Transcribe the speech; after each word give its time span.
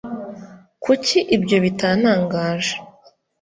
kuki 0.83 1.17
ibyo 1.35 1.57
bitantangaje 1.63 2.73